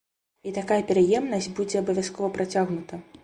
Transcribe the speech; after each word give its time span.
І 0.51 0.53
такая 0.55 0.79
пераемнасць 0.91 1.51
будзе 1.61 1.77
абавязкова 1.83 2.31
працягнута. 2.41 2.93